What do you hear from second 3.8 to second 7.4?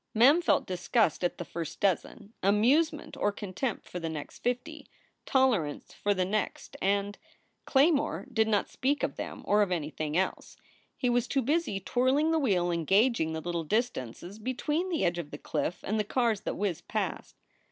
for the next fifty, tolerance for the next, and